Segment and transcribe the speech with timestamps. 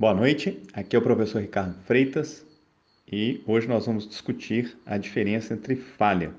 [0.00, 2.46] Boa noite, aqui é o professor Ricardo Freitas
[3.10, 6.32] e hoje nós vamos discutir a diferença entre falha.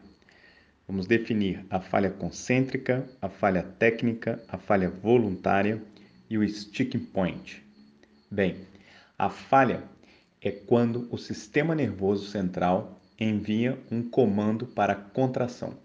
[0.87, 5.83] Vamos definir a falha concêntrica, a falha técnica, a falha voluntária
[6.29, 7.61] e o sticking point.
[8.31, 8.65] Bem,
[9.17, 9.83] a falha
[10.41, 15.77] é quando o sistema nervoso central envia um comando para contração,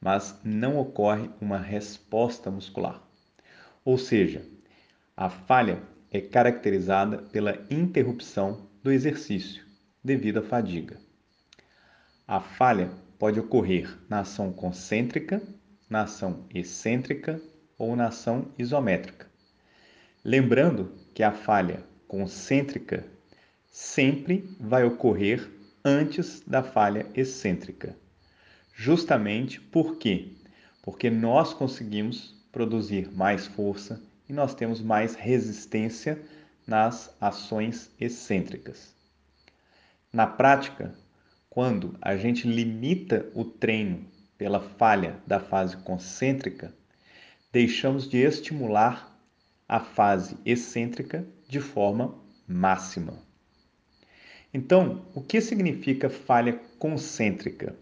[0.00, 3.02] mas não ocorre uma resposta muscular.
[3.84, 4.46] Ou seja,
[5.16, 9.64] a falha é caracterizada pela interrupção do exercício
[10.04, 10.98] devido à fadiga.
[12.28, 15.42] A falha pode ocorrer na ação concêntrica,
[15.88, 17.40] na ação excêntrica
[17.78, 19.26] ou na ação isométrica.
[20.22, 23.06] Lembrando que a falha concêntrica
[23.70, 25.50] sempre vai ocorrer
[25.82, 27.96] antes da falha excêntrica.
[28.74, 30.32] Justamente por quê?
[30.82, 34.00] Porque nós conseguimos produzir mais força
[34.32, 36.18] e nós temos mais resistência
[36.66, 38.96] nas ações excêntricas.
[40.10, 40.94] Na prática,
[41.50, 44.06] quando a gente limita o treino
[44.38, 46.72] pela falha da fase concêntrica,
[47.52, 49.14] deixamos de estimular
[49.68, 52.14] a fase excêntrica de forma
[52.48, 53.18] máxima.
[54.54, 57.76] Então, o que significa falha concêntrica?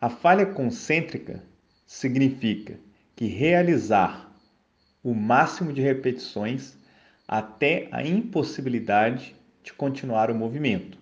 [0.00, 1.42] A falha concêntrica
[1.86, 2.78] significa
[3.14, 4.33] que realizar
[5.04, 6.78] o máximo de repetições
[7.28, 10.96] até a impossibilidade de continuar o movimento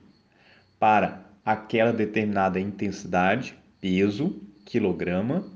[0.76, 5.48] para aquela determinada intensidade, peso, quilograma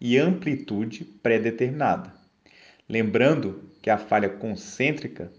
[0.00, 2.12] e amplitude pré-determinada.
[2.88, 5.32] Lembrando que a falha concêntrica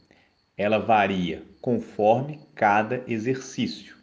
[0.58, 3.98] ela varia conforme cada exercício.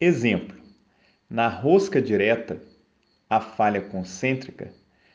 [0.00, 0.60] Exemplo:
[1.30, 2.60] na rosca direta,
[3.30, 4.72] a falha concêntrica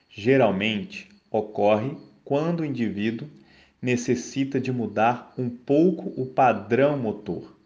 [0.09, 3.27] geralmente ocorre quando o indivíduo
[3.81, 7.57] necessita de mudar um pouco o padrão motor,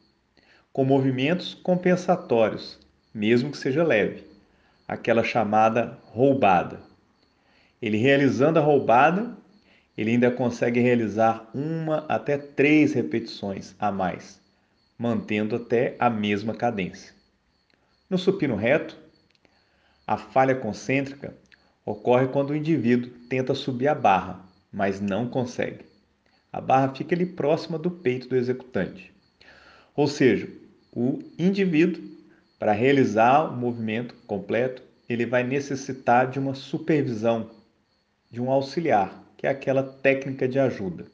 [0.74, 2.80] com movimentos compensatórios,
[3.14, 4.24] mesmo que seja leve,
[4.88, 6.80] aquela chamada roubada.
[7.82, 9.38] Ele realizando a roubada,
[9.96, 14.40] ele ainda consegue realizar uma até três repetições a mais,
[14.98, 17.14] mantendo até a mesma cadência.
[18.10, 18.98] No supino reto,
[20.06, 21.36] a falha concêntrica
[21.86, 24.47] ocorre quando o indivíduo tenta subir a barra,
[24.78, 25.84] mas não consegue.
[26.54, 29.12] A barra fica ali próxima do peito do executante.
[29.96, 30.48] Ou seja,
[30.94, 32.04] o indivíduo,
[32.60, 37.50] para realizar o movimento completo, ele vai necessitar de uma supervisão,
[38.30, 41.06] de um auxiliar, que é aquela técnica de ajuda.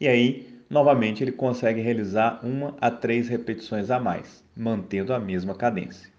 [0.00, 5.54] E aí, novamente, ele consegue realizar uma a três repetições a mais, mantendo a mesma
[5.54, 6.10] cadência.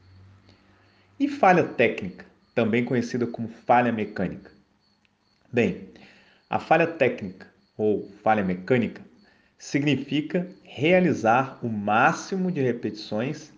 [1.19, 2.23] E falha técnica,
[2.53, 4.51] também conhecida como falha mecânica?
[5.51, 5.88] Bem,
[6.49, 9.01] a falha técnica ou falha mecânica
[9.57, 13.51] significa realizar o máximo de repetições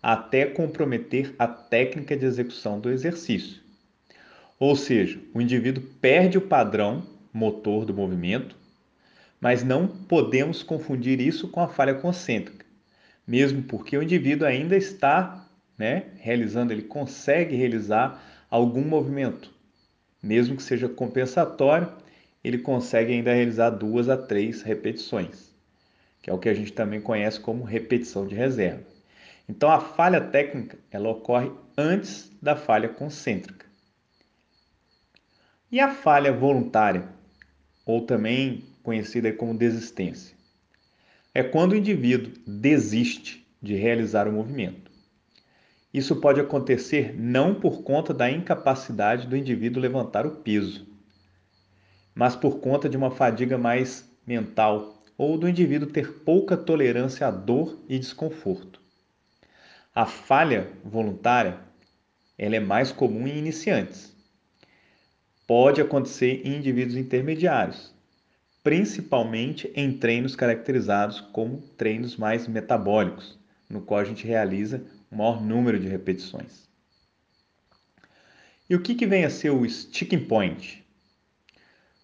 [0.00, 3.60] até comprometer a técnica de execução do exercício.
[4.58, 8.56] Ou seja, o indivíduo perde o padrão motor do movimento,
[9.40, 12.64] mas não podemos confundir isso com a falha concêntrica,
[13.26, 19.52] mesmo porque o indivíduo ainda está né, realizando, ele consegue realizar algum movimento,
[20.22, 21.88] mesmo que seja compensatório
[22.42, 25.54] ele consegue ainda realizar duas a três repetições,
[26.22, 28.84] que é o que a gente também conhece como repetição de reserva.
[29.48, 33.66] Então a falha técnica ela ocorre antes da falha concêntrica.
[35.70, 37.08] E a falha voluntária,
[37.84, 40.36] ou também conhecida como desistência,
[41.34, 44.90] é quando o indivíduo desiste de realizar o movimento.
[45.92, 50.86] Isso pode acontecer não por conta da incapacidade do indivíduo levantar o peso,
[52.18, 57.30] mas por conta de uma fadiga mais mental ou do indivíduo ter pouca tolerância à
[57.30, 58.82] dor e desconforto.
[59.94, 61.60] A falha voluntária
[62.36, 64.12] ela é mais comum em iniciantes.
[65.46, 67.94] Pode acontecer em indivíduos intermediários,
[68.64, 73.38] principalmente em treinos caracterizados como treinos mais metabólicos,
[73.70, 74.82] no qual a gente realiza
[75.12, 76.68] um maior número de repetições.
[78.68, 80.87] E o que, que vem a ser o sticking point?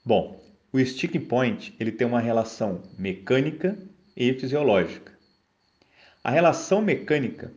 [0.06, 0.39] Bom,
[0.71, 3.79] o sticking point ele tem uma relação mecânica
[4.15, 5.12] e fisiológica.
[6.23, 7.51] A relação mecânica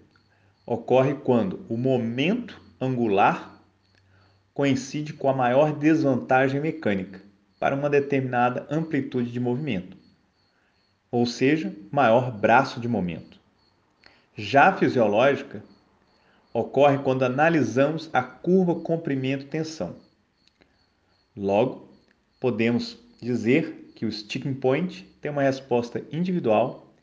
[0.65, 3.61] ocorre quando o momento angular
[4.53, 7.21] coincide com a maior desvantagem mecânica
[7.59, 9.97] para uma determinada amplitude de movimento,
[11.11, 13.41] ou seja, maior braço de momento.
[14.37, 15.61] Já a fisiológica
[16.53, 19.97] ocorre quando analisamos a curva comprimento-tensão.
[21.35, 21.86] Logo,
[22.39, 26.93] podemos dizer que o sticking point tem uma resposta individual,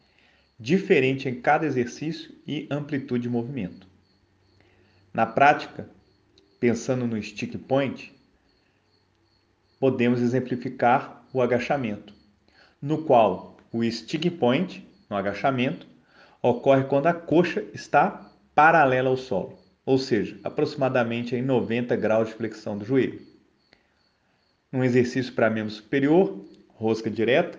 [0.58, 3.86] diferente em cada exercício e amplitude de movimento.
[5.12, 5.88] Na prática,
[6.60, 8.12] pensando no stick point,
[9.78, 12.14] podemos exemplificar o agachamento,
[12.80, 15.86] no qual o stick point, no agachamento,
[16.40, 22.34] ocorre quando a coxa está paralela ao solo, ou seja, aproximadamente em 90 graus de
[22.34, 23.33] flexão do joelho.
[24.74, 27.56] Num exercício para membro superior, rosca direta,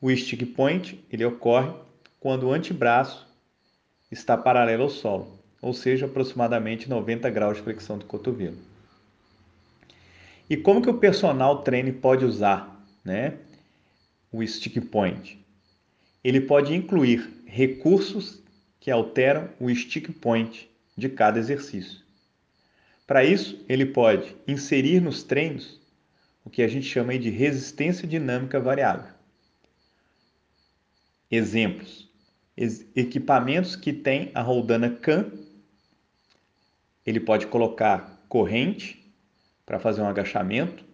[0.00, 1.70] o stick point ele ocorre
[2.18, 3.28] quando o antebraço
[4.10, 8.56] está paralelo ao solo, ou seja, aproximadamente 90 graus de flexão do cotovelo.
[10.48, 13.34] E como que o personal trainer pode usar, né,
[14.32, 15.44] o stick point?
[16.24, 18.42] Ele pode incluir recursos
[18.80, 22.00] que alteram o stick point de cada exercício.
[23.06, 25.81] Para isso, ele pode inserir nos treinos
[26.44, 29.12] o que a gente chama de resistência dinâmica variável.
[31.30, 32.08] Exemplos:
[32.94, 35.30] equipamentos que têm a roldana CAN
[37.04, 39.12] ele pode colocar corrente
[39.66, 40.84] para fazer um agachamento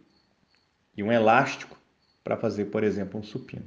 [0.97, 1.79] e um elástico
[2.25, 3.67] para fazer, por exemplo, um supino.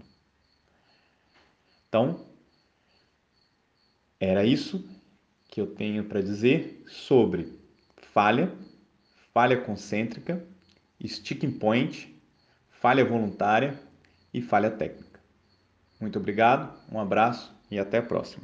[1.87, 2.25] Então,
[4.19, 4.87] era isso
[5.49, 7.59] que eu tenho para dizer sobre
[8.13, 8.51] falha,
[9.33, 10.45] falha concêntrica,
[11.07, 12.15] sticking point,
[12.69, 13.79] falha voluntária
[14.33, 15.19] e falha técnica.
[15.99, 18.43] Muito obrigado, um abraço e até a próxima.